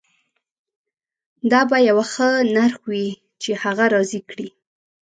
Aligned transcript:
دا 1.51 1.61
به 1.69 1.77
یو 1.89 1.99
ښه 2.11 2.29
نرخ 2.55 2.79
وي 2.89 3.05
چې 3.41 3.51
هغه 3.63 3.85
راضي 3.93 4.21
کړي 4.29 4.47